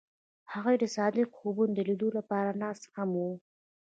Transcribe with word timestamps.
هغوی 0.53 0.75
د 0.79 0.85
صادق 0.95 1.27
خوبونو 1.37 1.73
د 1.75 1.79
لیدلو 1.89 2.15
لپاره 2.19 2.57
ناست 2.63 2.83
هم 2.95 3.09
وو. 3.19 3.31